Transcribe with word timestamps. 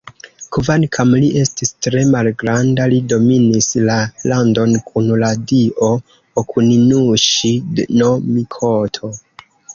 Kvankam 0.55 1.09
li 1.23 1.27
estis 1.41 1.71
tre 1.87 2.01
malgranda, 2.15 2.87
li 2.93 3.01
dominis 3.13 3.67
la 3.91 3.99
landon 4.33 4.73
kun 4.89 5.13
la 5.25 5.31
dio 5.53 5.93
Okuninuŝi-no-mikoto. 6.45 9.15